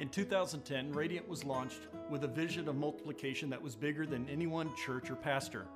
[0.00, 4.48] In 2010, Radiant was launched with a vision of multiplication that was bigger than any
[4.48, 5.66] one church or pastor.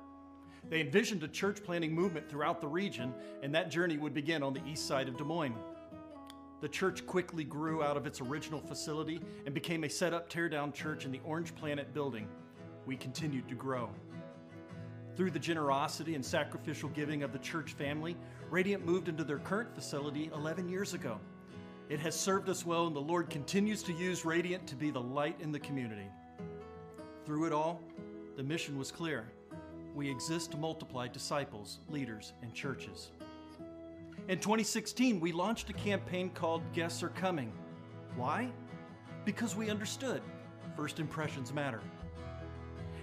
[0.69, 4.53] They envisioned a church planting movement throughout the region, and that journey would begin on
[4.53, 5.55] the east side of Des Moines.
[6.59, 10.49] The church quickly grew out of its original facility and became a set up tear
[10.49, 12.27] down church in the Orange Planet building.
[12.85, 13.89] We continued to grow.
[15.15, 18.17] Through the generosity and sacrificial giving of the church family,
[18.49, 21.21] Radiant moved into their current facility 11 years adio.
[21.89, 25.01] It has served us well, and the Lord continues to use Radiant to be the
[25.01, 26.07] light in the community.
[27.25, 27.81] Through it all,
[28.37, 29.25] the mission was clear.
[29.95, 33.09] We exist to multiply disciples, leaders, and churches.
[34.27, 37.51] In 2016, we launched a campaign called Guests Are Coming.
[38.15, 38.51] Why?
[39.25, 40.21] Because we understood
[40.75, 41.81] first impressions matter.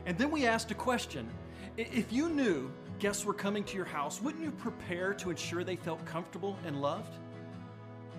[0.06, 1.28] And then we asked a question
[1.76, 5.74] If you knew guests were coming to your house, wouldn't you prepare to ensure they
[5.74, 7.12] felt comfortable and loved?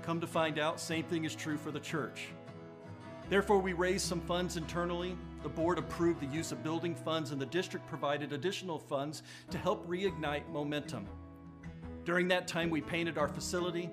[0.08, 2.30] Come to find out, same thing is true for the church.
[3.28, 5.18] Therefore, we raised some funds internally.
[5.44, 9.58] The board approved the use of building funds, and the district provided additional funds to
[9.58, 11.10] help reignite momentum.
[12.06, 13.90] During that time, we painted our facility,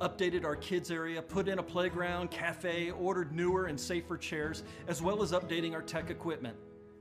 [0.00, 5.02] updated our kids' area, put in a playground, cafe, ordered newer and safer chairs, as
[5.02, 6.56] well as updating our tech equipment.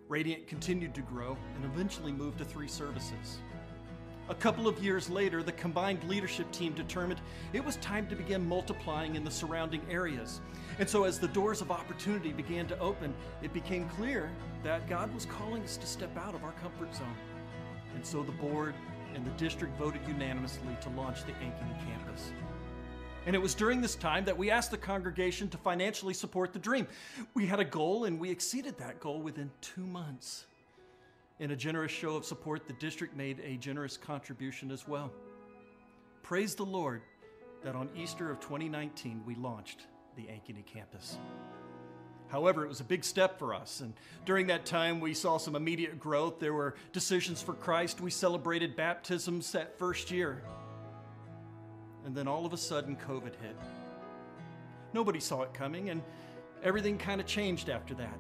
[0.08, 3.38] Radiant continued to grow and eventually moved to three services.
[4.27, 7.21] A couple of years later, the combined leadership team determined
[7.53, 10.41] it was time to begin multiplying in the surrounding areas.
[10.79, 14.31] And so, as the doors of opportunity began to open, it became clear
[14.63, 17.15] that God was calling us to step out of our comfort zone.
[17.93, 18.73] And so, the board
[19.13, 22.31] and the district voted unanimously to launch the Ankeny campus.
[23.27, 26.59] And it was during this time that we asked the congregation to financially support the
[26.59, 26.87] dream.
[27.35, 30.45] We had a goal, and we exceeded that goal within two months.
[31.38, 35.11] In a generous show of support, the district made a generous contribution as well.
[36.23, 37.02] Praise the Lord
[37.61, 41.17] that on Easter of 2019 we launched the Ankeny campus.
[42.30, 45.58] However, it was a big step for us, and during that time we saw some
[45.58, 46.39] immediate growth.
[46.39, 47.99] There were decisions for Christ.
[47.99, 50.42] We celebrated baptisms that first year.
[52.05, 53.58] And then all of a sudden, COVID hit.
[54.93, 56.02] Nobody saw it coming, and
[56.64, 58.17] everything kind of changed after that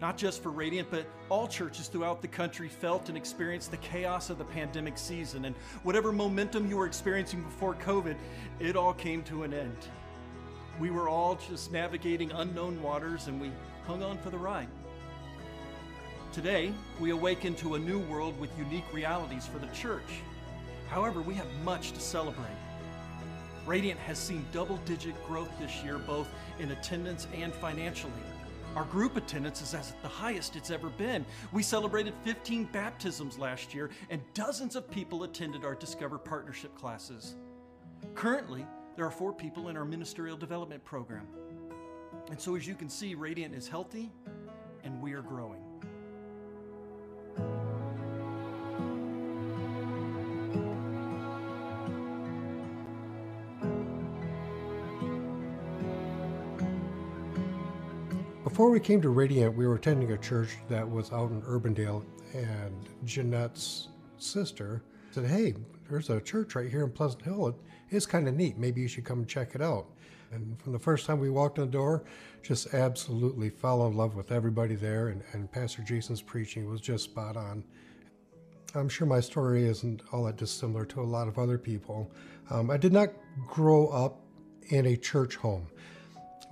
[0.00, 4.30] not just for Radiant, but all churches throughout the country felt and experienced the chaos
[4.30, 5.44] of the pandemic season.
[5.44, 8.16] And whatever momentum you were experiencing before COVID,
[8.58, 9.76] it all came to an end.
[10.78, 13.52] We were all just navigating unknown waters and we
[13.86, 14.68] hung on for the ride.
[16.32, 20.22] Today, we awaken to a new world with unique realities for the church.
[20.88, 22.46] However, we have much to celebrate.
[23.66, 26.28] Radiant has seen double digit growth this year, both
[26.58, 28.12] in attendance and financially.
[28.76, 31.26] Our group attendance is at the highest it's ever been.
[31.52, 37.34] We celebrated 15 baptisms last year, and dozens of people attended our Discover Partnership classes.
[38.14, 38.64] Currently,
[38.96, 41.26] there are four people in our ministerial development program.
[42.30, 44.12] And so, as you can see, Radiant is healthy
[44.84, 45.69] and we are growing.
[58.60, 62.04] Before we came to Radiant, we were attending a church that was out in Urbandale,
[62.34, 63.88] and Jeanette's
[64.18, 64.82] sister
[65.12, 65.54] said, Hey,
[65.88, 67.58] there's a church right here in Pleasant Hill.
[67.88, 68.58] It's kind of neat.
[68.58, 69.86] Maybe you should come check it out.
[70.30, 72.04] And from the first time we walked in the door,
[72.42, 77.04] just absolutely fell in love with everybody there, and, and Pastor Jason's preaching was just
[77.04, 77.64] spot on.
[78.74, 82.12] I'm sure my story isn't all that dissimilar to a lot of other people.
[82.50, 83.08] Um, I did not
[83.46, 84.20] grow up
[84.68, 85.66] in a church home.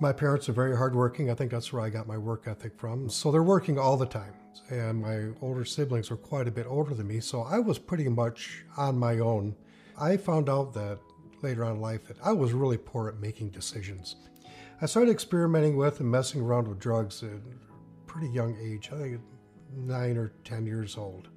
[0.01, 1.29] My parents are very hardworking.
[1.29, 3.09] I think that's where I got my work ethic from.
[3.09, 4.33] So they're working all the time.
[4.69, 7.19] And my older siblings are quite a bit older than me.
[7.19, 9.55] So I was pretty much on my own.
[9.99, 10.99] I found out that
[11.41, 14.15] later on in life that I was really poor at making decisions.
[14.81, 17.41] I started experimenting with and messing around with drugs at a
[18.07, 19.21] pretty young age, I think
[19.75, 21.27] nine or 10 years old.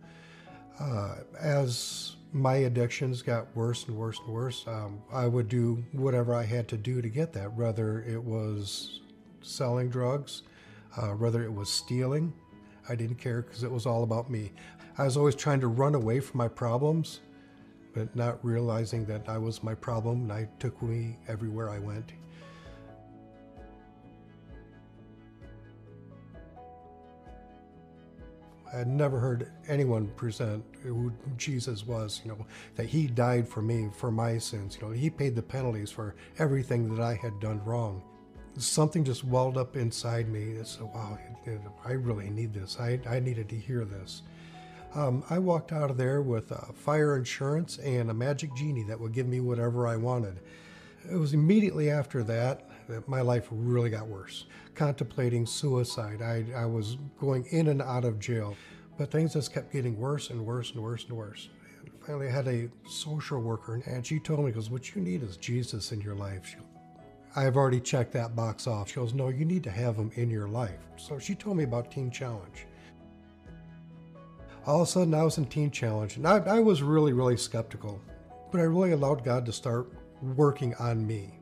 [0.78, 4.64] Uh, as my addictions got worse and worse and worse.
[4.66, 9.00] Um, I would do whatever I had to do to get that, whether it was
[9.42, 10.42] selling drugs,
[10.96, 12.32] uh, whether it was stealing.
[12.88, 14.52] I didn't care because it was all about me.
[14.98, 17.20] I was always trying to run away from my problems,
[17.94, 22.12] but not realizing that I was my problem and I took me everywhere I went.
[28.72, 32.46] I had never heard anyone present who Jesus was, you know,
[32.76, 34.78] that he died for me, for my sins.
[34.80, 38.02] You know, he paid the penalties for everything that I had done wrong.
[38.56, 40.52] Something just welled up inside me.
[40.52, 41.18] It's, wow,
[41.84, 42.78] I really need this.
[42.80, 44.22] I, I needed to hear this.
[44.94, 49.00] Um, I walked out of there with uh, fire insurance and a magic genie that
[49.00, 50.40] would give me whatever I wanted.
[51.10, 52.68] It was immediately after that
[53.06, 54.46] my life really got worse.
[54.74, 56.22] Contemplating suicide.
[56.22, 58.56] I, I was going in and out of jail,
[58.98, 61.48] but things just kept getting worse and worse and worse and worse.
[62.06, 65.36] Finally, I had a social worker, and she told me, "Goes, what you need is
[65.36, 66.56] Jesus in your life." She,
[67.36, 68.88] I've already checked that box off.
[68.88, 71.64] She goes, "No, you need to have him in your life." So she told me
[71.64, 72.66] about Teen Challenge.
[74.66, 77.36] All of a sudden, I was in Teen Challenge, and I, I was really, really
[77.36, 78.00] skeptical,
[78.50, 79.92] but I really allowed God to start
[80.22, 81.38] working on me.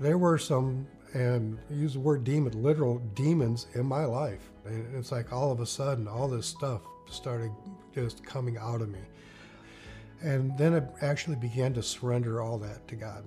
[0.00, 4.50] There were some, and use the word demon, literal demons in my life.
[4.64, 7.50] And it's like all of a sudden, all this stuff started
[7.94, 9.00] just coming out of me.
[10.22, 13.24] And then I actually began to surrender all that to God.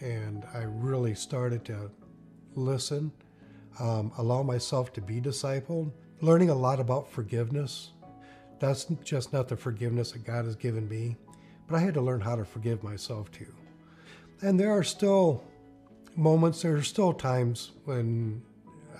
[0.00, 1.90] And I really started to
[2.54, 3.12] listen,
[3.78, 5.92] um, allow myself to be discipled,
[6.22, 7.90] learning a lot about forgiveness
[8.60, 11.16] that's just not the forgiveness that God has given me,
[11.66, 13.52] but I had to learn how to forgive myself too.
[14.42, 15.42] And there are still
[16.16, 18.42] moments, there are still times when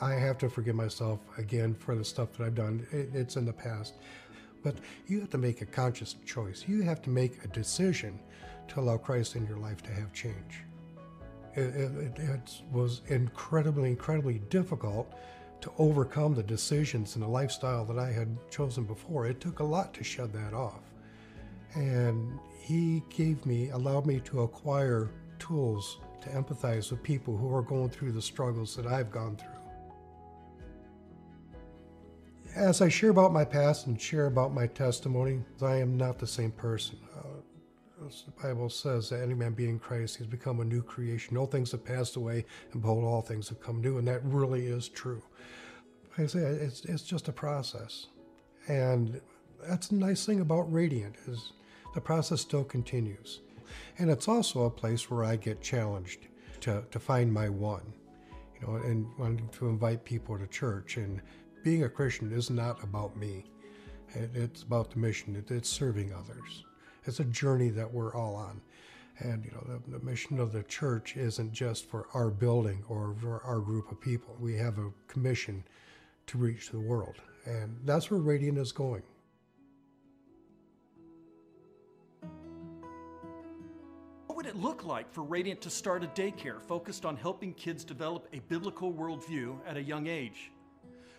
[0.00, 2.86] I have to forgive myself again for the stuff that I've done.
[2.90, 3.94] It, it's in the past.
[4.62, 4.76] But
[5.06, 6.64] you have to make a conscious choice.
[6.66, 8.18] You have to make a decision
[8.68, 10.64] to allow Christ in your life to have change.
[11.54, 15.12] It, it, it was incredibly, incredibly difficult
[15.60, 19.26] to overcome the decisions and the lifestyle that I had chosen before.
[19.26, 20.80] It took a lot to shed that off.
[21.74, 27.62] And he gave me, allowed me to acquire tools to empathize with people who are
[27.62, 29.48] going through the struggles that I've gone through.
[32.54, 36.26] As I share about my past and share about my testimony, I am not the
[36.26, 36.98] same person.
[37.16, 37.40] Uh,
[38.08, 41.36] the Bible says that any man being Christ, has become a new creation.
[41.36, 43.98] All things have passed away, and behold, all things have come new.
[43.98, 45.22] And that really is true.
[46.18, 48.06] I say, it's, it's just a process.
[48.68, 49.20] And
[49.66, 51.52] that's the nice thing about Radiant is
[51.94, 53.40] the process still continues.
[53.98, 56.28] And it's also a place where I get challenged
[56.62, 57.92] to, to find my one,
[58.60, 60.96] you know, and wanting to invite people to church.
[60.96, 61.20] And
[61.62, 63.44] being a Christian is not about me.
[64.14, 65.44] It's about the mission.
[65.48, 66.64] It's serving others.
[67.04, 68.60] It's a journey that we're all on.
[69.18, 73.14] And you know, the, the, mission of the church isn't just for our building or
[73.20, 74.34] for our group of people.
[74.40, 75.62] We have a commission
[76.26, 79.02] to reach the world, and that's where Radiant is going.
[84.40, 88.26] Would it look like for Radiant to start a daycare focused on helping kids develop
[88.32, 90.50] a biblical worldview at a young age?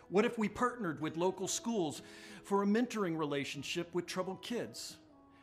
[0.10, 2.02] What if we partnered with local schools
[2.44, 4.98] for a mentoring relationship with troubled kids?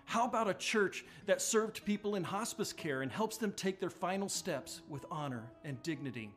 [0.06, 3.90] How about a church that served people in hospice care and helps them take their
[3.90, 6.32] final steps with honor and dignity?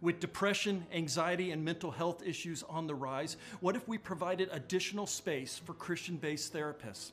[0.00, 5.06] With depression, anxiety, and mental health issues on the rise, what if we provided additional
[5.06, 7.12] space for Christian based therapists?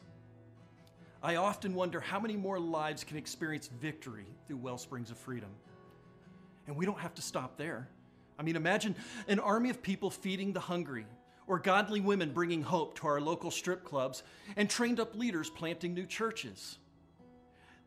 [1.22, 5.50] I often wonder how many more lives can experience victory through Wellsprings of Freedom.
[6.68, 7.90] And we don't have to stop there.
[8.38, 8.96] I mean, imagine
[9.28, 11.06] an army of people feeding the hungry,
[11.46, 14.24] or godly women bringing hope to our local strip clubs,
[14.56, 16.78] and trained up leaders planting new churches.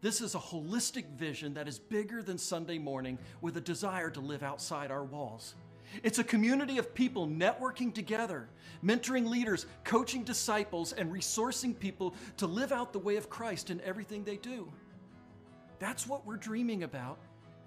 [0.02, 4.20] This is a holistic vision that is bigger than Sunday morning with a desire to
[4.20, 5.54] live outside our walls.
[6.02, 8.48] It's a community of people networking together,
[8.84, 13.80] mentoring leaders, coaching disciples, and resourcing people to live out the way of Christ in
[13.82, 14.72] everything they do.
[15.78, 17.18] That's what we're dreaming about,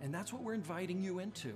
[0.01, 1.53] and that's what we're inviting you into.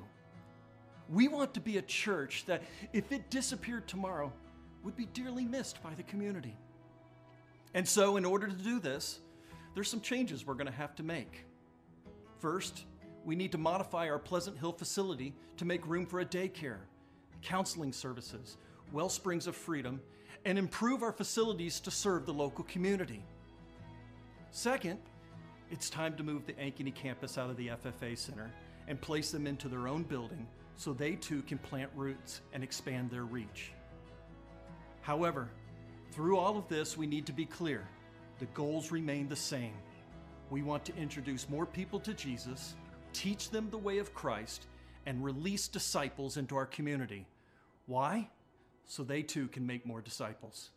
[1.10, 2.62] We want to be a church that,
[2.94, 4.32] if it disappeared tomorrow,
[4.84, 6.56] would be dearly missed by the community.
[7.74, 9.20] And so, in order to do this,
[9.74, 11.46] there's some changes we're going to have to make.
[12.40, 12.86] First,
[13.30, 16.80] we need to modify our Pleasant Hill facility to make room for a daycare,
[17.44, 18.58] counseling services,
[18.92, 20.02] well springs of freedom,
[20.46, 23.24] and improve our facilities to serve the local community.
[24.50, 24.98] Second,
[25.70, 28.50] it's time to move the Ankeny campus out of the FFA Center
[28.88, 33.12] and place them into their own building so they too can plant roots and expand
[33.12, 33.74] their reach.
[35.02, 35.52] However,
[36.14, 37.88] through all of this, we need to be clear
[38.40, 39.76] the goals remain the same.
[40.50, 42.74] We want to introduce more people to Jesus,
[43.14, 44.68] teach them the way of Christ,
[45.06, 47.26] and release disciples into our community.
[47.88, 48.30] Why?
[48.86, 50.70] So they too can make more disciples.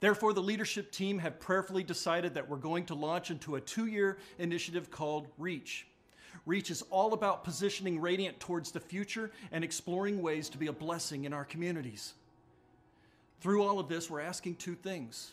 [0.00, 3.86] Therefore, the leadership team have prayerfully decided that we're going to launch into a two
[3.86, 5.86] year initiative called REACH.
[6.46, 10.72] REACH is all about positioning Radiant towards the future and exploring ways to be a
[10.72, 12.14] blessing in our communities.
[13.40, 15.32] Through all of this, we're asking two things.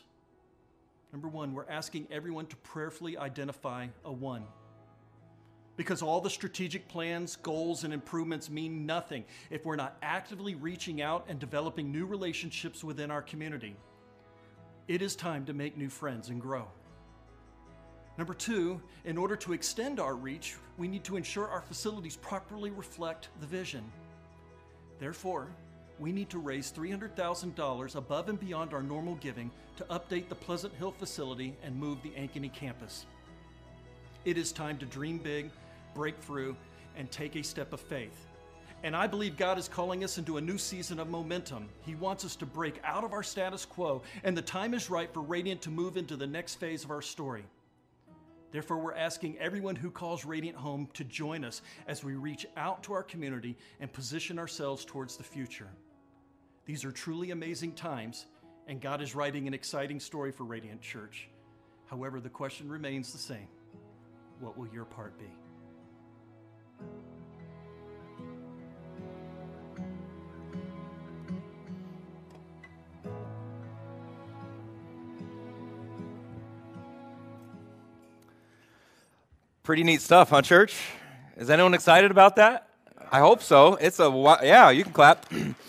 [1.13, 4.43] Number one, we're asking everyone to prayerfully identify a one.
[5.77, 11.01] Because all the strategic plans, goals, and improvements mean nothing if we're not actively reaching
[11.01, 13.75] out and developing new relationships within our community.
[14.87, 16.67] It is time to make new friends and grow.
[18.17, 22.71] Number two, in order to extend our reach, we need to ensure our facilities properly
[22.71, 23.83] reflect the vision.
[24.97, 25.49] Therefore,
[25.99, 30.73] we need to raise $300,000 above and beyond our normal giving to update the Pleasant
[30.73, 33.05] Hill facility and move the Ankeny campus.
[34.25, 35.51] It is time to dream big,
[35.97, 36.55] break through,
[36.95, 38.27] and take a step of faith.
[38.83, 41.67] And I believe God is calling us into a new season of momentum.
[41.81, 45.11] He wants us to break out of our status quo, and the time is right
[45.11, 47.43] for Radiant to move into the next phase of our story.
[48.51, 52.83] Therefore, we're asking everyone who calls Radiant home to join us as we reach out
[52.83, 55.69] to our community and position ourselves towards the future.
[56.65, 58.27] These are truly amazing times,
[58.67, 61.27] and God is writing an exciting story for Radiant Church.
[61.87, 63.47] However, the question remains the same
[64.39, 65.46] What will your part be?
[79.63, 80.77] Pretty neat stuff, huh, church?
[81.35, 82.69] Is anyone excited about that?
[83.11, 83.75] I hope so.
[83.75, 85.25] It's a yeah, you can clap.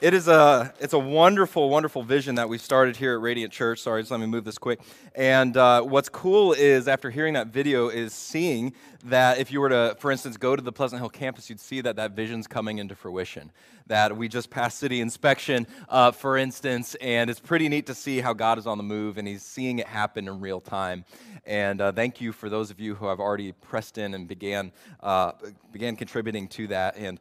[0.00, 3.80] it is a it's a wonderful, wonderful vision that we've started here at Radiant Church.
[3.80, 4.80] Sorry, just let me move this quick.
[5.14, 8.74] And uh, what's cool is after hearing that video is seeing
[9.04, 11.80] that if you were to, for instance, go to the Pleasant Hill campus, you'd see
[11.80, 13.50] that that vision's coming into fruition.
[13.88, 18.20] That we just passed city inspection, uh, for instance, and it's pretty neat to see
[18.20, 21.04] how God is on the move and He's seeing it happen in real time.
[21.46, 24.70] And uh, thank you for those of you who have already pressed in and began,
[25.02, 25.32] uh,
[25.72, 26.96] began contributing to that.
[26.96, 27.18] And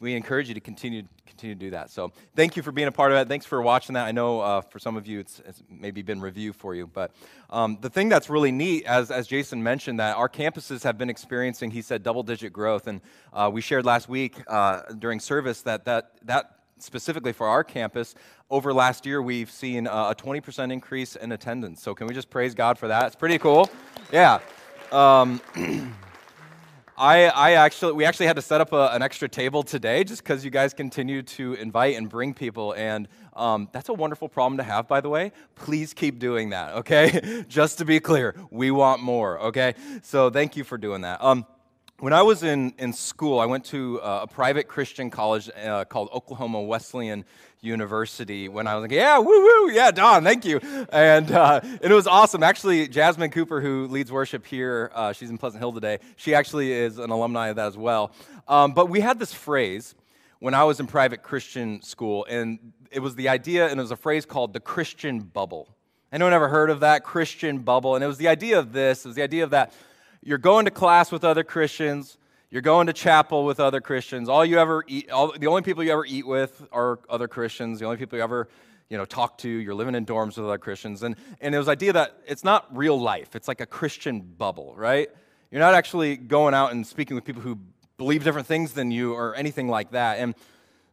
[0.00, 1.90] we encourage you to continue continue to do that.
[1.90, 3.28] So thank you for being a part of that.
[3.28, 4.06] Thanks for watching that.
[4.06, 7.10] I know uh, for some of you it's, it's, maybe been review for you, but
[7.50, 11.10] um, the thing that's really neat, as as Jason mentioned, that our campuses have been
[11.10, 13.00] experiencing, he said, double digit growth, and
[13.32, 18.14] uh, we shared last week uh, during service that that that specifically for our campus,
[18.50, 21.82] over last year, we've seen a 20% increase in attendance.
[21.82, 23.06] So, can we just praise God for that?
[23.06, 23.70] It's pretty cool.
[24.12, 24.40] Yeah.
[24.92, 25.40] Um,
[26.96, 30.22] I, I actually, we actually had to set up a, an extra table today just
[30.22, 32.72] because you guys continue to invite and bring people.
[32.74, 35.32] And um, that's a wonderful problem to have, by the way.
[35.56, 37.44] Please keep doing that, okay?
[37.48, 39.74] just to be clear, we want more, okay?
[40.02, 41.22] So, thank you for doing that.
[41.22, 41.46] Um,
[41.98, 45.84] when I was in, in school, I went to uh, a private Christian college uh,
[45.84, 47.24] called Oklahoma Wesleyan
[47.64, 48.48] University.
[48.48, 50.60] When I was like, yeah, woo woo, yeah, Don, thank you.
[50.92, 52.42] And, uh, it was awesome.
[52.42, 56.72] Actually, Jasmine Cooper, who leads worship here, uh, she's in Pleasant Hill today, she actually
[56.72, 58.12] is an alumni of that as well.
[58.46, 59.94] Um, but we had this phrase
[60.38, 63.90] when I was in private Christian school, and it was the idea, and it was
[63.90, 65.74] a phrase called the Christian bubble.
[66.12, 67.02] Anyone ever heard of that?
[67.02, 67.96] Christian bubble.
[67.96, 69.72] And it was the idea of this, it was the idea of that
[70.22, 72.16] you're going to class with other Christians.
[72.54, 74.28] You're going to chapel with other Christians.
[74.28, 77.80] All you ever eat, all, the only people you ever eat with are other Christians.
[77.80, 78.46] The only people you ever,
[78.88, 79.48] you know, talk to.
[79.48, 81.02] You're living in dorms with other Christians.
[81.02, 83.34] And and it was idea that it's not real life.
[83.34, 85.08] It's like a Christian bubble, right?
[85.50, 87.58] You're not actually going out and speaking with people who
[87.98, 90.20] believe different things than you or anything like that.
[90.20, 90.36] And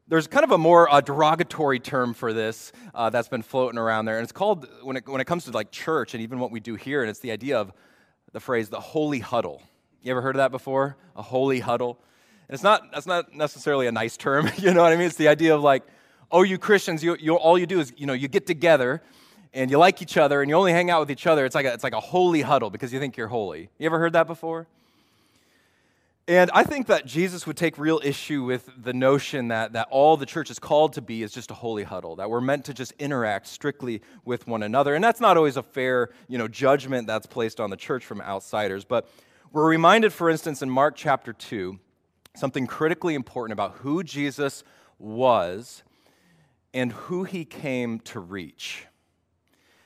[0.07, 4.05] there's kind of a more uh, derogatory term for this uh, that's been floating around
[4.05, 6.49] there, and it's called when it when it comes to like church and even what
[6.49, 7.71] we do here, and it's the idea of
[8.31, 9.61] the phrase the holy huddle.
[10.01, 10.97] You ever heard of that before?
[11.15, 11.99] A holy huddle?
[12.47, 15.07] And it's not, that's not necessarily a nice term, you know what I mean?
[15.07, 15.83] It's the idea of like,
[16.31, 19.01] oh, you Christians, you, you, all you do is, you know, you get together
[19.53, 21.45] and you like each other and you only hang out with each other.
[21.45, 23.69] It's like a, it's like a holy huddle because you think you're holy.
[23.77, 24.67] You ever heard that before?
[26.27, 30.15] And I think that Jesus would take real issue with the notion that, that all
[30.15, 32.73] the church is called to be is just a holy huddle, that we're meant to
[32.73, 34.95] just interact strictly with one another.
[34.95, 38.21] And that's not always a fair you know, judgment that's placed on the church from
[38.21, 38.85] outsiders.
[38.85, 39.09] But
[39.51, 41.77] we're reminded, for instance, in Mark chapter 2,
[42.35, 44.63] something critically important about who Jesus
[44.97, 45.83] was
[46.73, 48.85] and who he came to reach.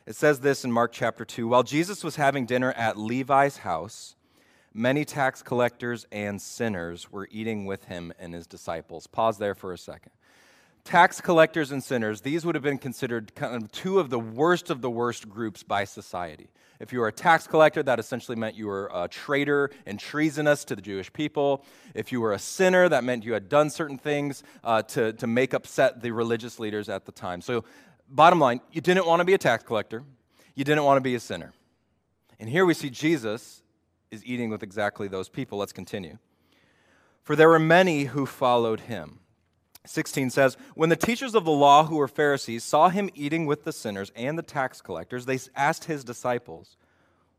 [0.06, 4.16] It says this in Mark chapter 2 While Jesus was having dinner at Levi's house,
[4.72, 9.08] many tax collectors and sinners were eating with him and his disciples.
[9.08, 10.12] Pause there for a second.
[10.86, 14.70] Tax collectors and sinners, these would have been considered kind of two of the worst
[14.70, 16.48] of the worst groups by society.
[16.80, 20.64] If you were a tax collector, that essentially meant you were a traitor and treasonous
[20.66, 21.66] to the Jewish people.
[21.96, 25.26] If you were a sinner, that meant you had done certain things uh, to, to
[25.26, 27.42] make upset the religious leaders at the time.
[27.42, 27.64] So,
[28.08, 30.04] bottom line, you didn't want to be a tax collector,
[30.54, 31.54] you didn't want to be a sinner.
[32.40, 33.64] And here we see Jesus
[34.12, 35.58] is eating with exactly those people.
[35.58, 36.20] Let's continue.
[37.24, 39.22] For there were many who followed him.
[39.86, 43.64] 16 says, When the teachers of the law who were Pharisees saw him eating with
[43.64, 46.78] the sinners and the tax collectors, they asked his disciples,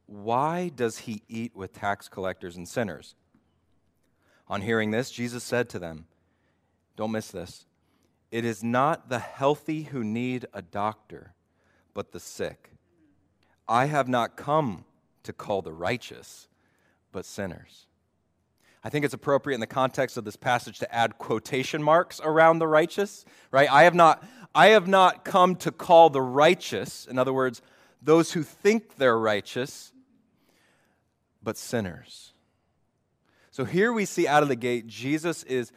[0.07, 3.15] Why does he eat with tax collectors and sinners?
[4.49, 6.07] On hearing this, Jesus said to them,
[6.97, 7.67] Don't miss this.
[8.31, 11.35] It is not the healthy who need a doctor,
[11.95, 12.73] but the sick.
[13.69, 14.85] I have not come
[15.23, 16.49] to call the righteous,
[17.12, 17.86] but sinners.
[18.87, 22.61] I think it's appropriate in the context of this passage to add quotation marks around
[22.61, 23.69] the righteous, right?
[23.69, 24.25] I have not,
[24.55, 27.62] I have not come to call the righteous, in other words,
[28.00, 29.90] those who think they're righteous,
[31.43, 32.33] but sinners.
[33.50, 35.73] So here we see out of the gate, Jesus is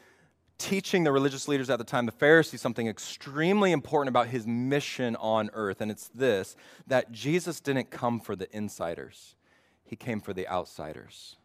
[0.59, 5.15] teaching the religious leaders at the time, the Pharisees, something extremely important about his mission
[5.15, 5.81] on earth.
[5.81, 9.33] And it's this that Jesus didn't come for the insiders,
[9.83, 11.37] he came for the outsiders.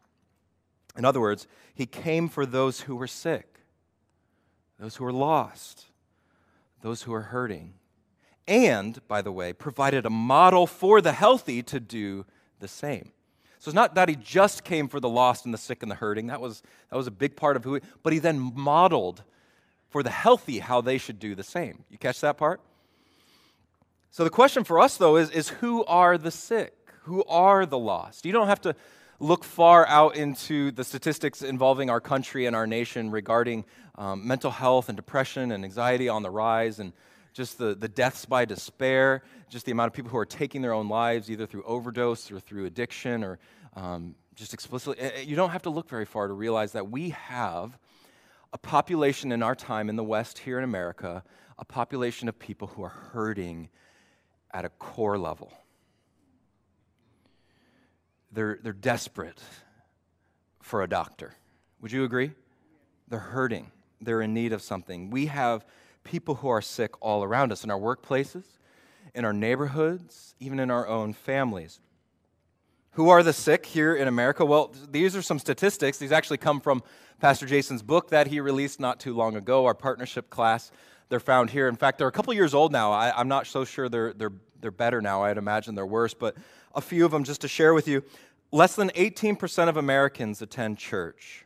[0.96, 3.60] In other words, he came for those who were sick,
[4.78, 5.86] those who were lost,
[6.82, 7.74] those who were hurting.
[8.46, 12.26] And, by the way, provided a model for the healthy to do
[12.60, 13.10] the same.
[13.58, 15.96] So it's not that he just came for the lost and the sick and the
[15.96, 16.26] hurting.
[16.26, 19.22] That was, that was a big part of who he, but he then modeled
[19.88, 21.84] for the healthy how they should do the same.
[21.88, 22.60] You catch that part?
[24.10, 26.74] So the question for us, though, is, is who are the sick?
[27.04, 28.26] Who are the lost?
[28.26, 28.76] You don't have to
[29.21, 33.64] look far out into the statistics involving our country and our nation regarding
[33.97, 36.92] um, mental health and depression and anxiety on the rise and
[37.33, 40.73] just the, the deaths by despair, just the amount of people who are taking their
[40.73, 43.38] own lives either through overdose or through addiction or
[43.75, 45.02] um, just explicitly.
[45.02, 47.76] Eh, eh, you don't have to look very far to realize that we have
[48.52, 51.25] a population in our time in the West here in America,
[51.59, 53.68] a population of people who are hurting
[54.52, 55.52] at a core level.
[58.35, 59.41] They're, they're desperate
[60.61, 61.35] for a doctor.
[61.81, 62.33] Would you agree?
[63.09, 63.71] They're hurting.
[64.00, 65.11] They're in need of something.
[65.11, 65.64] We have
[66.03, 68.45] people who are sick all around us in our workplaces,
[69.14, 71.79] in our neighborhoods, even in our own families.
[72.93, 74.45] Who are the sick here in America?
[74.45, 75.99] Well, these are some statistics.
[75.99, 76.83] These actually come from
[77.21, 80.73] Pastor Jason's book that he released not too long ago, our partnership class.
[81.09, 81.69] They're found here.
[81.69, 82.91] In fact, they're a couple years old now.
[82.93, 85.23] I, am not so sure they're, they're, they're better now.
[85.23, 86.37] I'd imagine they're worse, but
[86.75, 88.02] a few of them just to share with you.
[88.52, 91.45] Less than 18% of Americans attend church.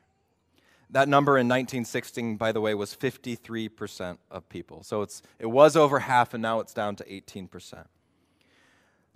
[0.90, 4.82] That number in 1916, by the way, was 53% of people.
[4.82, 7.84] So it's, it was over half, and now it's down to 18%.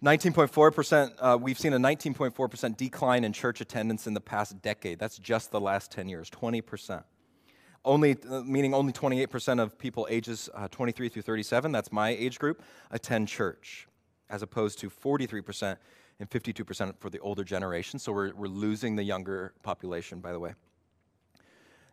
[0.02, 4.98] 19.4%, uh, we've seen a 19.4% decline in church attendance in the past decade.
[4.98, 7.04] That's just the last 10 years, 20%.
[7.84, 12.38] Only, uh, meaning only 28% of people ages uh, 23 through 37, that's my age
[12.38, 13.86] group, attend church,
[14.28, 15.76] as opposed to 43%
[16.22, 17.98] and 52% for the older generation.
[17.98, 20.54] So we're, we're losing the younger population, by the way.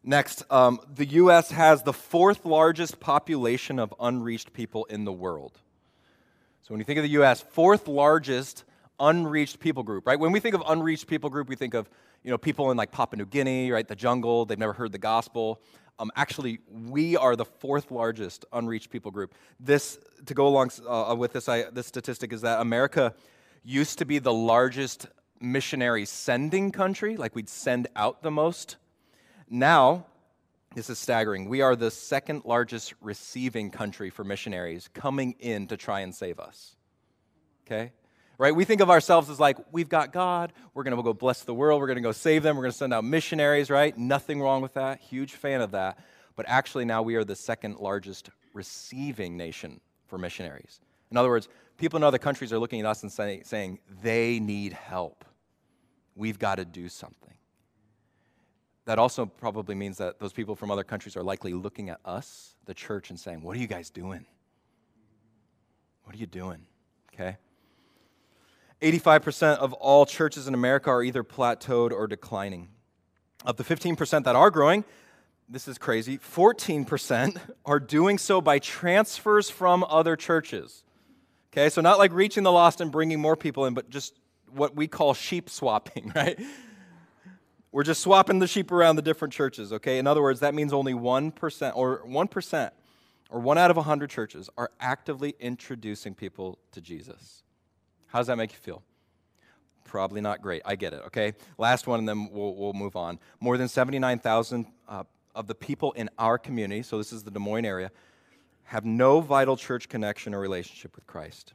[0.03, 1.49] Next, um, the U.S.
[1.49, 5.59] has the fourth largest population of unreached people in the world.
[6.61, 8.65] So when you think of the U.S., fourth largest
[8.99, 10.19] unreached people group, right?
[10.19, 11.89] When we think of unreached people group, we think of
[12.23, 13.87] you know people in like Papua New Guinea, right?
[13.87, 14.45] The jungle.
[14.45, 15.59] They've never heard the gospel.
[15.97, 19.33] Um, actually, we are the fourth largest unreached people group.
[19.59, 23.15] This to go along uh, with this, I, this statistic is that America
[23.63, 25.07] used to be the largest
[25.39, 28.77] missionary sending country, like we'd send out the most
[29.49, 30.05] now,
[30.75, 31.49] this is staggering.
[31.49, 36.39] We are the second largest receiving country for missionaries coming in to try and save
[36.39, 36.75] us.
[37.65, 37.91] Okay?
[38.37, 38.55] Right?
[38.55, 41.53] We think of ourselves as like, we've got God, we're going to go bless the
[41.53, 43.97] world, we're going to go save them, we're going to send out missionaries, right?
[43.97, 44.99] Nothing wrong with that.
[45.01, 45.97] Huge fan of that.
[46.35, 50.79] But actually, now we are the second largest receiving nation for missionaries.
[51.11, 54.39] In other words, people in other countries are looking at us and say, saying, they
[54.39, 55.25] need help.
[56.15, 57.29] We've got to do something
[58.89, 62.55] that also probably means that those people from other countries are likely looking at us,
[62.65, 64.25] the church, and saying, What are you guys doing?
[66.05, 66.65] What are you doing?
[67.13, 67.37] Okay?
[68.81, 72.69] 85% of all churches in America are either plateaued or declining.
[73.45, 74.83] Of the 15% that are growing,
[75.47, 77.37] this is crazy, 14%
[77.67, 80.83] are doing so by transfers from other churches.
[81.59, 84.13] Okay, so not like reaching the lost and bringing more people in, but just
[84.53, 86.39] what we call sheep swapping, right?
[87.73, 89.99] We're just swapping the sheep around the different churches, okay?
[89.99, 92.71] In other words, that means only 1% or 1%
[93.29, 97.43] or 1 out of 100 churches are actively introducing people to Jesus.
[98.07, 98.81] How does that make you feel?
[99.83, 100.61] Probably not great.
[100.63, 101.33] I get it, okay?
[101.57, 103.19] Last one, and then we'll, we'll move on.
[103.41, 105.03] More than 79,000 uh,
[105.35, 107.91] of the people in our community, so this is the Des Moines area,
[108.69, 111.53] have no vital church connection or relationship with Christ.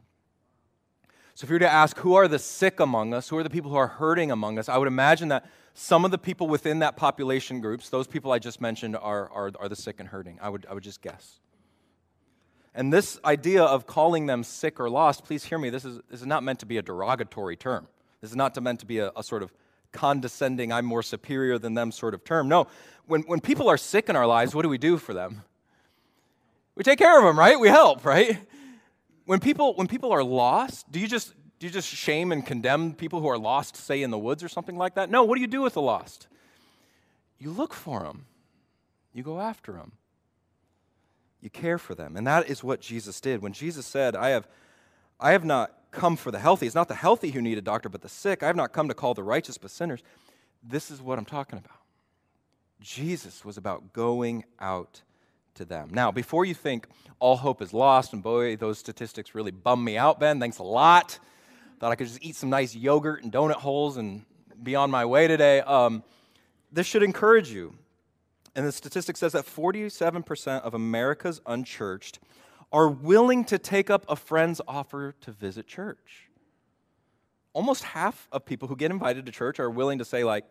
[1.33, 3.49] So if you were to ask who are the sick among us, who are the
[3.49, 6.79] people who are hurting among us, I would imagine that some of the people within
[6.79, 10.39] that population groups, those people I just mentioned, are, are, are the sick and hurting.
[10.41, 11.39] I would, I would just guess.
[12.73, 16.19] And this idea of calling them sick or lost, please hear me, this is, this
[16.19, 17.87] is not meant to be a derogatory term.
[18.19, 19.53] This is not meant to be a, a sort of
[19.93, 22.49] condescending, I'm more superior than them sort of term.
[22.49, 22.67] No,
[23.05, 25.43] when, when people are sick in our lives, what do we do for them?
[26.75, 27.59] We take care of them, right?
[27.59, 28.39] We help, right?
[29.25, 32.93] When people, when people are lost, do you just do you just shame and condemn
[32.93, 35.09] people who are lost, say in the woods or something like that?
[35.09, 36.27] No, what do you do with the lost?
[37.37, 38.25] You look for them,
[39.13, 39.93] you go after them,
[41.41, 42.17] you care for them.
[42.17, 43.41] And that is what Jesus did.
[43.41, 44.47] When Jesus said, I have,
[45.19, 47.87] I have not come for the healthy, it's not the healthy who need a doctor,
[47.87, 48.43] but the sick.
[48.43, 50.01] I have not come to call the righteous, but sinners.
[50.61, 51.79] This is what I'm talking about.
[52.81, 55.03] Jesus was about going out
[55.55, 55.89] to them.
[55.91, 56.87] Now, before you think
[57.19, 60.63] all hope is lost, and boy, those statistics really bum me out, Ben, thanks a
[60.63, 61.19] lot.
[61.79, 64.23] Thought I could just eat some nice yogurt and donut holes and
[64.61, 65.61] be on my way today.
[65.61, 66.03] Um,
[66.71, 67.75] this should encourage you.
[68.55, 72.19] And the statistic says that 47% of America's unchurched
[72.71, 76.29] are willing to take up a friend's offer to visit church.
[77.53, 80.45] Almost half of people who get invited to church are willing to say, like,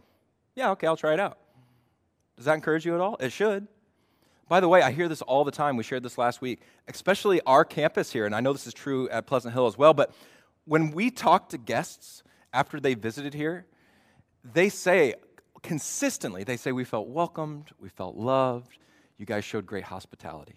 [0.55, 1.39] yeah, okay, I'll try it out.
[2.37, 3.17] Does that encourage you at all?
[3.21, 3.69] It should.
[4.49, 5.77] By the way, I hear this all the time.
[5.77, 9.09] We shared this last week, especially our campus here, and I know this is true
[9.09, 9.95] at Pleasant Hill as well.
[9.95, 10.13] But
[10.67, 13.67] when we talk to guests after they visited here,
[14.45, 15.15] they say
[15.63, 18.79] consistently, they say, We felt welcomed, we felt loved,
[19.17, 20.57] you guys showed great hospitality.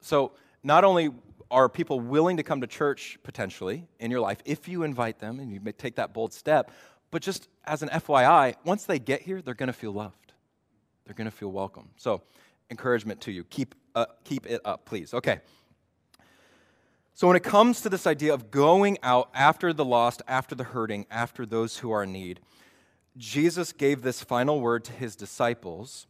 [0.00, 0.32] So,
[0.62, 1.10] not only
[1.50, 5.40] are people willing to come to church potentially in your life if you invite them
[5.40, 6.70] and you take that bold step,
[7.10, 10.32] but just as an FYI, once they get here, they're going to feel loved.
[11.04, 11.88] They're going to feel welcome.
[11.96, 12.22] So,
[12.70, 13.44] encouragement to you.
[13.44, 15.12] Keep, uh, keep it up, please.
[15.12, 15.40] Okay.
[17.14, 20.64] So, when it comes to this idea of going out after the lost, after the
[20.64, 22.40] hurting, after those who are in need,
[23.16, 26.06] Jesus gave this final word to his disciples,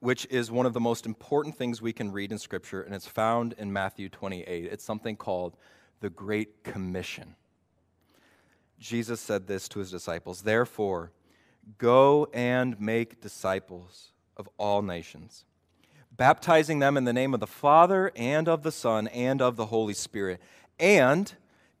[0.00, 3.06] which is one of the most important things we can read in Scripture, and it's
[3.06, 4.66] found in Matthew 28.
[4.66, 5.56] It's something called
[6.00, 7.34] the Great Commission.
[8.78, 11.12] Jesus said this to his disciples Therefore,
[11.78, 15.46] go and make disciples of all nations
[16.18, 19.66] baptizing them in the name of the Father and of the Son and of the
[19.66, 20.40] Holy Spirit,
[20.78, 21.32] and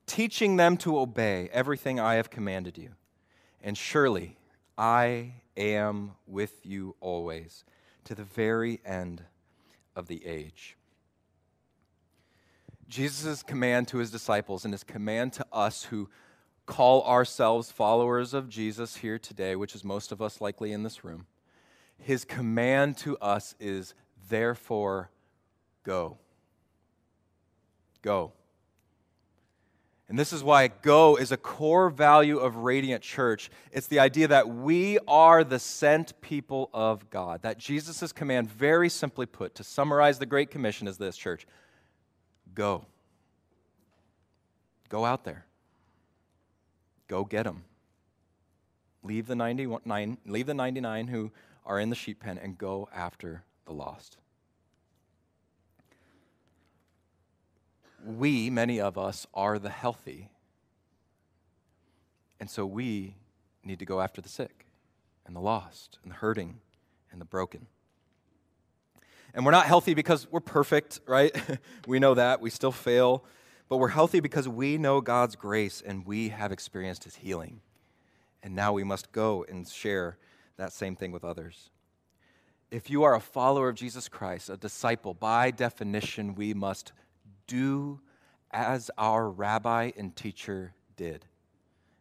[0.06, 2.92] teaching them to obey everything I have commanded you.
[3.62, 4.38] And surely
[4.78, 7.64] I am with you always
[8.04, 9.24] to the very end
[9.94, 10.76] of the age.
[12.88, 16.08] Jesus' command to his disciples and his command to us who
[16.64, 21.04] call ourselves followers of Jesus here today, which is most of us likely in this
[21.04, 21.26] room,
[21.98, 23.94] his command to us is
[24.28, 25.10] Therefore,
[25.84, 26.18] go.
[28.02, 28.32] Go.
[30.08, 33.50] And this is why go is a core value of Radiant Church.
[33.72, 37.42] It's the idea that we are the sent people of God.
[37.42, 41.46] That Jesus' command, very simply put, to summarize the Great Commission, is this, church
[42.54, 42.86] go.
[44.88, 45.44] Go out there.
[47.06, 47.64] Go get them.
[49.02, 51.30] Leave the, 99, leave the 99 who
[51.64, 54.16] are in the sheep pen and go after the lost.
[58.04, 60.30] We, many of us, are the healthy.
[62.40, 63.14] And so we
[63.62, 64.66] need to go after the sick
[65.26, 66.60] and the lost and the hurting
[67.12, 67.66] and the broken.
[69.34, 71.36] And we're not healthy because we're perfect, right?
[71.86, 72.40] we know that.
[72.40, 73.24] We still fail.
[73.68, 77.60] But we're healthy because we know God's grace and we have experienced his healing.
[78.42, 80.16] And now we must go and share
[80.56, 81.68] that same thing with others
[82.70, 86.92] if you are a follower of Jesus Christ, a disciple, by definition, we must
[87.46, 88.00] do
[88.50, 91.24] as our rabbi and teacher did.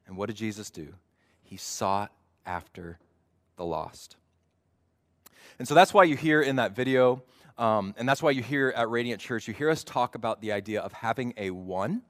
[0.05, 0.93] And what did Jesus do?
[1.43, 2.11] He sought
[2.45, 2.99] after
[3.55, 4.17] the lost.
[5.59, 7.23] And so that's why you hear in that video,
[7.57, 10.51] um, and that's why you hear at Radiant Church, you hear us talk about the
[10.51, 12.01] idea of having a one.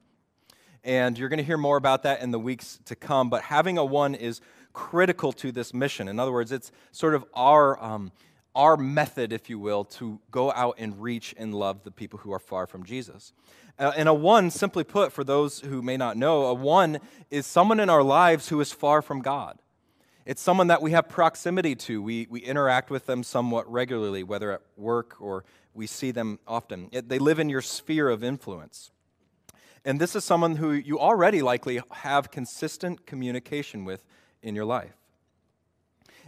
[0.84, 3.30] And you're going to hear more about that in the weeks to come.
[3.30, 4.40] But having a one is
[4.72, 6.08] critical to this mission.
[6.08, 7.80] In other words, it's sort of our.
[7.82, 8.10] Um,
[8.58, 12.32] our method, if you will, to go out and reach and love the people who
[12.32, 13.32] are far from Jesus.
[13.78, 16.98] Uh, and a one, simply put, for those who may not know, a one
[17.30, 19.60] is someone in our lives who is far from God.
[20.26, 22.02] It's someone that we have proximity to.
[22.02, 26.88] We, we interact with them somewhat regularly, whether at work or we see them often.
[26.90, 28.90] It, they live in your sphere of influence.
[29.84, 34.02] And this is someone who you already likely have consistent communication with
[34.42, 34.96] in your life.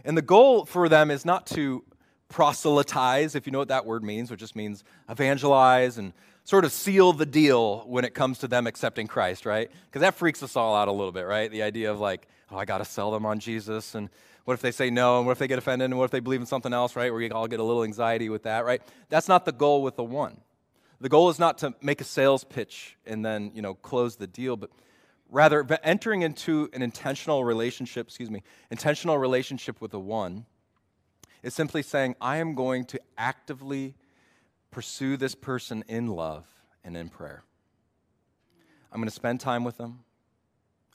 [0.05, 1.83] And the goal for them is not to
[2.31, 6.13] proselytize, if you know what that word means, which just means evangelize and
[6.43, 9.69] sort of seal the deal when it comes to them accepting Christ, right?
[9.85, 11.51] Because that freaks us all out a little bit, right?
[11.51, 13.95] The idea of like, oh, I got to sell them on Jesus.
[13.95, 14.09] And
[14.45, 15.17] what if they say no?
[15.17, 15.85] And what if they get offended?
[15.85, 17.11] And what if they believe in something else, right?
[17.11, 18.81] Where you all get a little anxiety with that, right?
[19.09, 20.41] That's not the goal with the one.
[20.99, 24.27] The goal is not to make a sales pitch and then, you know, close the
[24.27, 24.69] deal, but
[25.29, 30.45] rather entering into an intentional relationship, excuse me, intentional relationship with the one
[31.43, 33.95] is simply saying, I am going to actively
[34.69, 36.45] pursue this person in love
[36.83, 37.43] and in prayer.
[38.91, 39.99] I'm going to spend time with them.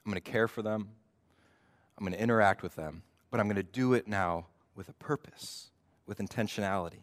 [0.05, 0.89] I'm going to care for them.
[1.97, 3.03] I'm going to interact with them.
[3.31, 5.71] But I'm going to do it now with a purpose,
[6.05, 7.01] with intentionality.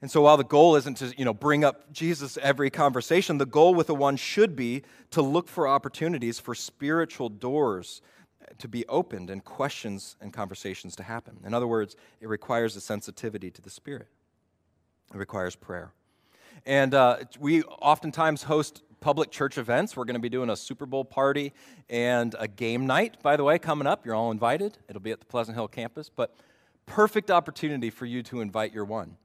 [0.00, 3.46] And so while the goal isn't to, you know, bring up Jesus every conversation, the
[3.46, 8.00] goal with the one should be to look for opportunities for spiritual doors
[8.58, 11.38] to be opened and questions and conversations to happen.
[11.44, 14.08] In other words, it requires a sensitivity to the Spirit.
[15.12, 15.92] It requires prayer.
[16.66, 19.96] And uh, we oftentimes host public church events.
[19.96, 21.52] We're going to be doing a Super Bowl party
[21.88, 24.04] and a game night, by the way, coming up.
[24.04, 24.76] You're all invited.
[24.88, 26.10] It'll be at the Pleasant Hill campus.
[26.14, 26.34] But
[26.86, 29.16] perfect opportunity for you to invite your one.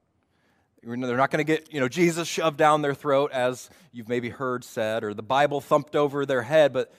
[0.82, 4.28] They're not going to get, you know, Jesus shoved down their throat as you've maybe
[4.28, 6.92] heard said, or the Bible thumped over their head, but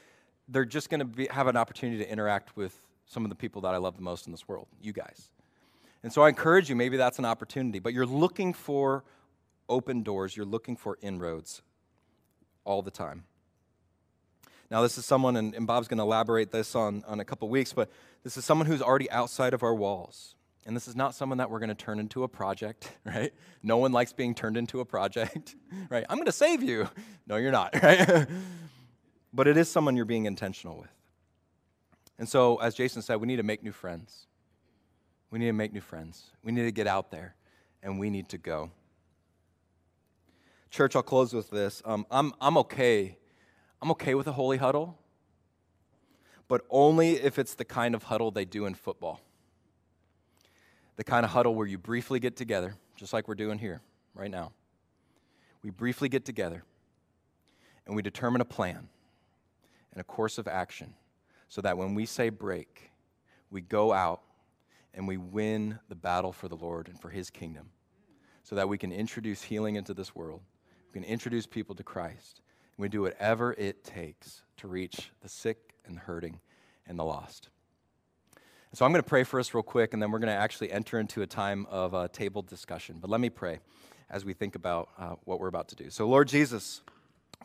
[0.47, 3.73] they're just going to have an opportunity to interact with some of the people that
[3.73, 5.31] I love the most in this world, you guys.
[6.03, 9.03] And so I encourage you, maybe that's an opportunity, but you're looking for
[9.67, 11.61] open doors, you're looking for inroads
[12.63, 13.23] all the time.
[14.71, 17.47] Now, this is someone, and, and Bob's going to elaborate this on, on a couple
[17.49, 17.89] weeks, but
[18.23, 20.35] this is someone who's already outside of our walls.
[20.65, 23.31] And this is not someone that we're going to turn into a project, right?
[23.61, 25.55] No one likes being turned into a project,
[25.89, 26.05] right?
[26.09, 26.89] I'm going to save you.
[27.27, 28.27] No, you're not, right?
[29.35, 30.89] But it is someone you're being intentional with.
[32.17, 34.27] And so, as Jason said, we need to make new friends.
[35.29, 36.31] We need to make new friends.
[36.43, 37.35] We need to get out there,
[37.83, 38.71] and we need to go.
[40.69, 41.81] Church, I'll close with this.
[41.83, 43.17] Um, I'm, I'm okay.
[43.81, 44.97] I'm okay with a holy huddle,
[46.47, 49.19] but only if it's the kind of huddle they do in football
[50.95, 53.81] the kind of huddle where you briefly get together, just like we're doing here
[54.13, 54.51] right now.
[55.61, 56.63] We briefly get together
[57.85, 58.87] and we determine a plan
[59.95, 60.93] and a course of action
[61.47, 62.91] so that when we say break,
[63.49, 64.21] we go out
[64.93, 67.69] and we win the battle for the Lord and for His kingdom
[68.43, 70.41] so that we can introduce healing into this world.
[70.93, 72.41] We can introduce people to Christ.
[72.77, 76.39] And we do whatever it takes to reach the sick and the hurting
[76.85, 77.49] and the lost.
[78.73, 80.69] So I'm going to pray for us real quick, and then we're going to actually
[80.69, 82.97] enter into a time of uh, table discussion.
[82.99, 83.59] But let me pray
[84.09, 85.89] as we think about uh, what we're about to do.
[85.89, 86.81] So, Lord Jesus,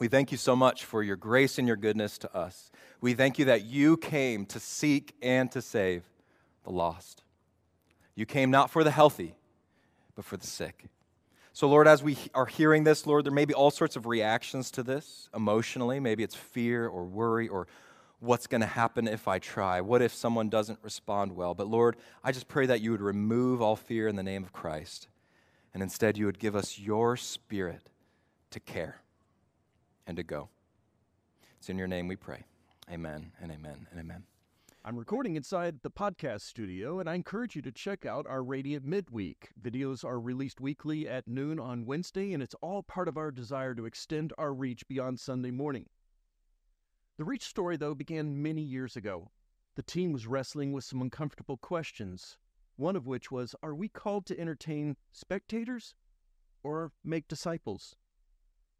[0.00, 2.70] we thank you so much for your grace and your goodness to us.
[3.02, 6.04] We thank you that you came to seek and to save
[6.64, 7.22] the lost.
[8.14, 9.34] You came not for the healthy,
[10.16, 10.86] but for the sick.
[11.52, 14.70] So, Lord, as we are hearing this, Lord, there may be all sorts of reactions
[14.72, 16.00] to this emotionally.
[16.00, 17.66] Maybe it's fear or worry or
[18.20, 19.82] what's going to happen if I try?
[19.82, 21.54] What if someone doesn't respond well?
[21.54, 24.52] But Lord, I just pray that you would remove all fear in the name of
[24.52, 25.08] Christ,
[25.74, 27.90] and instead you would give us your spirit
[28.50, 29.02] to care
[30.06, 30.48] and to go.
[31.58, 32.44] It's in your name we pray.
[32.90, 34.24] Amen and amen and amen.
[34.82, 38.84] I'm recording inside the podcast studio, and I encourage you to check out our Radiant
[38.84, 39.50] Midweek.
[39.60, 43.74] Videos are released weekly at noon on Wednesday, and it's all part of our desire
[43.74, 45.84] to extend our reach beyond Sunday morning.
[47.18, 49.30] The Reach story, though, began many years ago.
[49.74, 52.38] The team was wrestling with some uncomfortable questions,
[52.76, 55.94] one of which was Are we called to entertain spectators
[56.62, 57.96] or make disciples?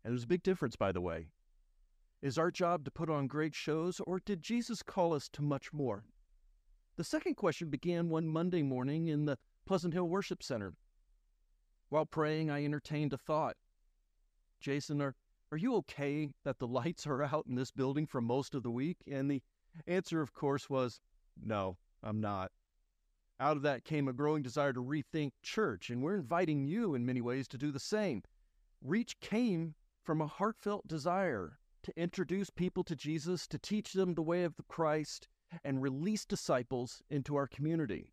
[0.05, 1.29] And there's a big difference, by the way.
[2.23, 5.73] Is our job to put on great shows, or did Jesus call us to much
[5.73, 6.05] more?
[6.97, 10.75] The second question began one Monday morning in the Pleasant Hill Worship Center.
[11.89, 13.57] While praying, I entertained a thought.
[14.61, 15.15] Jason, are,
[15.51, 18.71] are you okay that the lights are out in this building for most of the
[18.71, 18.99] week?
[19.11, 19.43] And the
[19.87, 21.01] answer, of course, was
[21.43, 22.53] no, I'm not.
[23.41, 27.07] Out of that came a growing desire to rethink church, and we're inviting you in
[27.07, 28.23] many ways to do the same.
[28.83, 29.75] Reach came
[30.11, 34.57] from a heartfelt desire to introduce people to Jesus, to teach them the way of
[34.57, 35.29] the Christ,
[35.63, 38.13] and release disciples into our community.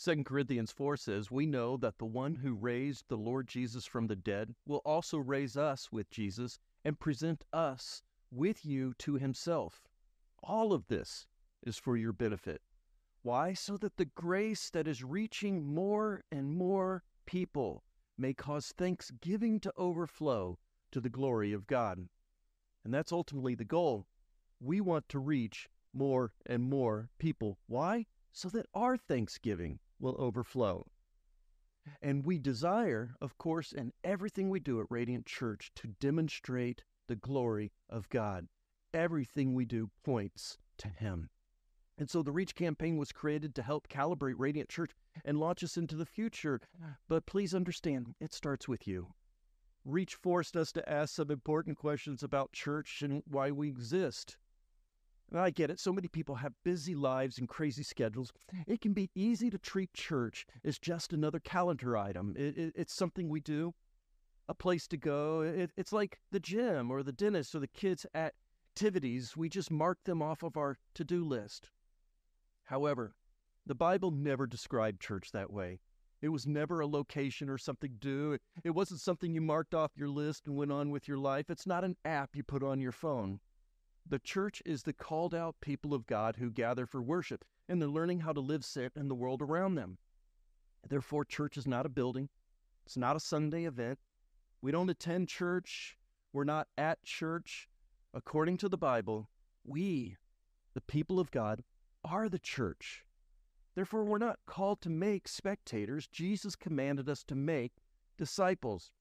[0.00, 4.06] 2 Corinthians 4 says, We know that the one who raised the Lord Jesus from
[4.06, 9.82] the dead will also raise us with Jesus and present us with you to himself.
[10.44, 11.26] All of this
[11.64, 12.62] is for your benefit.
[13.22, 13.52] Why?
[13.52, 17.82] So that the grace that is reaching more and more people
[18.18, 20.58] may cause thanksgiving to overflow
[20.90, 22.08] to the glory of God.
[22.84, 24.06] And that's ultimately the goal.
[24.60, 27.58] We want to reach more and more people.
[27.66, 28.06] Why?
[28.32, 30.86] So that our thanksgiving will overflow.
[32.02, 37.16] And we desire, of course, in everything we do at Radiant Church to demonstrate the
[37.16, 38.48] glory of God.
[38.92, 41.30] Everything we do points to Him.
[41.98, 44.92] And so the Reach campaign was created to help calibrate Radiant Church
[45.24, 46.60] and launch us into the future.
[47.08, 49.08] But please understand, it starts with you.
[49.84, 54.36] Reach forced us to ask some important questions about church and why we exist.
[55.34, 55.80] I get it.
[55.80, 58.32] So many people have busy lives and crazy schedules.
[58.66, 62.34] It can be easy to treat church as just another calendar item.
[62.38, 63.74] It, it, it's something we do,
[64.48, 65.42] a place to go.
[65.42, 69.98] It, it's like the gym or the dentist or the kids' activities, we just mark
[70.04, 71.70] them off of our to do list.
[72.68, 73.14] However,
[73.64, 75.80] the Bible never described church that way.
[76.20, 78.38] It was never a location or something to do.
[78.62, 81.48] It wasn't something you marked off your list and went on with your life.
[81.48, 83.40] It's not an app you put on your phone.
[84.06, 87.88] The church is the called out people of God who gather for worship, and they're
[87.88, 89.96] learning how to live set in the world around them.
[90.86, 92.28] Therefore, church is not a building,
[92.84, 93.98] it's not a Sunday event.
[94.60, 95.96] We don't attend church,
[96.34, 97.66] we're not at church.
[98.12, 99.30] According to the Bible,
[99.64, 100.18] we,
[100.74, 101.64] the people of God,
[102.10, 103.04] are the church.
[103.74, 106.06] Therefore, we're not called to make spectators.
[106.06, 107.72] Jesus commanded us to make
[108.16, 108.92] disciples.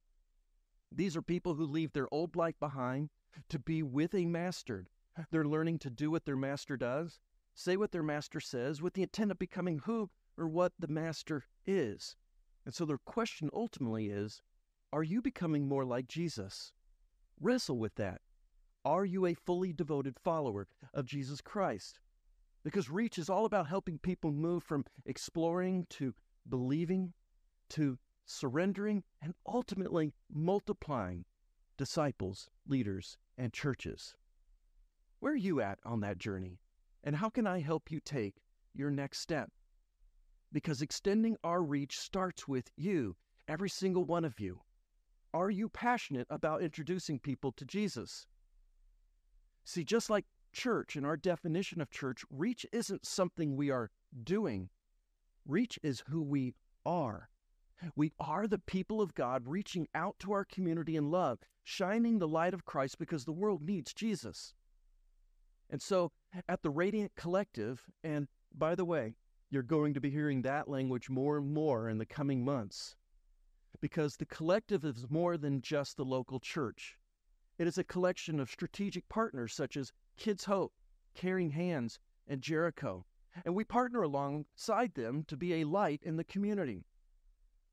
[0.91, 3.09] These are people who leave their old life behind
[3.49, 4.87] to be with a master.
[5.31, 7.19] They're learning to do what their master does,
[7.55, 11.45] say what their master says, with the intent of becoming who or what the master
[11.65, 12.15] is.
[12.65, 14.41] And so their question ultimately is
[14.91, 16.73] Are you becoming more like Jesus?
[17.39, 18.21] Wrestle with that.
[18.85, 21.99] Are you a fully devoted follower of Jesus Christ?
[22.67, 26.13] Because Reach is all about helping people move from exploring to
[26.49, 27.13] believing
[27.69, 31.23] to surrendering and ultimately multiplying
[31.77, 34.17] disciples, leaders, and churches.
[35.21, 36.59] Where are you at on that journey?
[37.05, 38.41] And how can I help you take
[38.73, 39.49] your next step?
[40.51, 43.15] Because extending our reach starts with you,
[43.47, 44.59] every single one of you.
[45.33, 48.27] Are you passionate about introducing people to Jesus?
[49.63, 50.25] See, just like
[50.57, 53.91] church and our definition of church, reach isn't something we are
[54.23, 54.69] doing.
[55.45, 57.29] Reach is who we are.
[57.95, 62.27] We are the people of God reaching out to our community in love, shining the
[62.27, 64.55] light of Christ because the world needs Jesus.
[65.69, 66.11] And so
[66.49, 69.15] at the Radiant Collective, and by the way,
[69.51, 72.95] you're going to be hearing that language more and more in the coming months
[73.79, 76.97] because the collective is more than just the local church.
[77.59, 80.73] It is a collection of strategic partners such as Kids Hope,
[81.15, 83.05] Caring Hands, and Jericho,
[83.45, 86.85] and we partner alongside them to be a light in the community.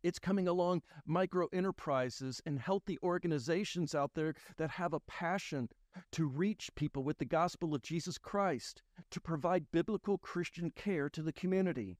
[0.02, 5.70] It's coming along micro enterprises and healthy organizations out there that have a passion
[6.12, 11.22] to reach people with the gospel of Jesus Christ, to provide biblical Christian care to
[11.22, 11.98] the community.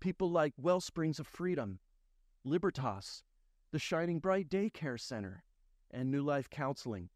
[0.00, 1.78] People like Wellsprings of Freedom,
[2.42, 3.22] Libertas,
[3.72, 5.44] the Shining Bright Daycare Center,
[5.90, 7.10] and New Life Counseling.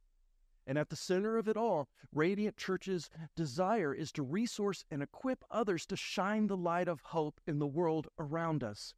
[0.71, 5.43] And at the center of it all, Radiant Church's desire is to resource and equip
[5.51, 8.95] others to shine the light of hope in the world around us.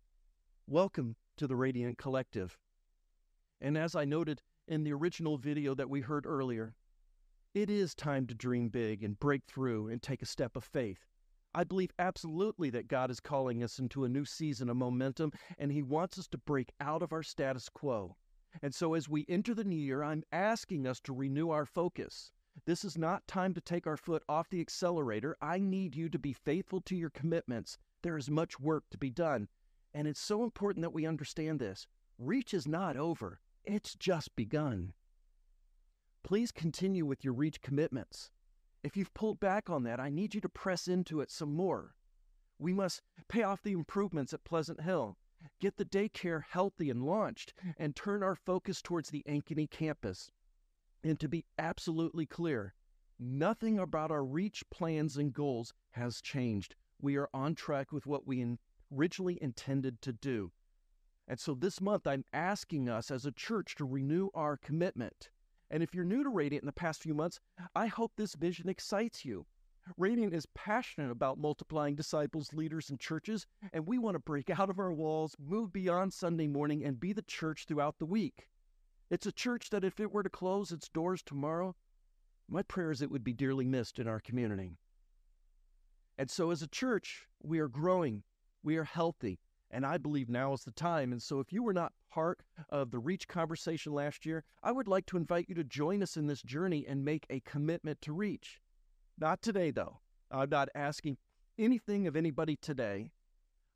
[0.66, 2.58] Welcome to the Radiant Collective.
[3.58, 6.74] And as I noted in the original video that we heard earlier,
[7.54, 11.06] it is time to dream big and break through and take a step of faith.
[11.54, 15.72] I believe absolutely that God is calling us into a new season of momentum and
[15.72, 18.14] He wants us to break out of our status quo.
[18.60, 22.32] And so, as we enter the new year, I'm asking us to renew our focus.
[22.66, 25.36] This is not time to take our foot off the accelerator.
[25.40, 27.78] I need you to be faithful to your commitments.
[28.02, 29.48] There is much work to be done.
[29.94, 31.86] And it's so important that we understand this.
[32.18, 34.92] Reach is not over, it's just begun.
[36.22, 38.30] Please continue with your reach commitments.
[38.84, 41.94] If you've pulled back on that, I need you to press into it some more.
[42.58, 45.16] We must pay off the improvements at Pleasant Hill
[45.60, 47.70] get the daycare healthy and launched, hmm.
[47.76, 50.30] and turn our focus towards the Ankeny campus.
[51.04, 52.74] And to be absolutely clear,
[53.18, 56.76] nothing about our reach plans and goals has changed.
[57.00, 58.58] We are on track with what we
[58.94, 60.52] originally intended to do.
[61.26, 65.30] And so this month, I'm asking us as a church to renew our commitment.
[65.70, 67.40] And if you're new to Radiant in the past few months,
[67.74, 69.46] I hope this vision excites you.
[69.96, 74.70] Radiant is passionate about multiplying disciples, leaders, and churches, and we want to break out
[74.70, 78.48] of our walls, move beyond Sunday morning, and be the church throughout the week.
[79.10, 81.74] It's a church that, if it were to close its doors tomorrow,
[82.48, 84.78] my prayer is it would be dearly missed in our community.
[86.16, 88.22] And so, as a church, we are growing,
[88.62, 89.40] we are healthy,
[89.70, 91.10] and I believe now is the time.
[91.10, 94.86] And so, if you were not part of the Reach conversation last year, I would
[94.86, 98.12] like to invite you to join us in this journey and make a commitment to
[98.12, 98.60] reach.
[99.18, 100.00] Not today, though.
[100.30, 101.18] I'm not asking
[101.58, 103.10] anything of anybody today.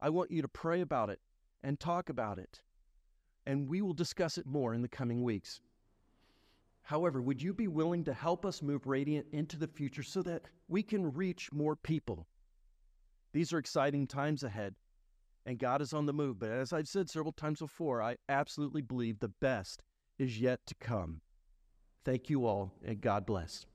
[0.00, 1.20] I want you to pray about it
[1.62, 2.60] and talk about it,
[3.46, 5.60] and we will discuss it more in the coming weeks.
[6.82, 10.42] However, would you be willing to help us move Radiant into the future so that
[10.68, 12.26] we can reach more people?
[13.32, 14.74] These are exciting times ahead,
[15.44, 16.38] and God is on the move.
[16.38, 19.82] But as I've said several times before, I absolutely believe the best
[20.18, 21.20] is yet to come.
[22.04, 23.66] Thank you all, and God bless.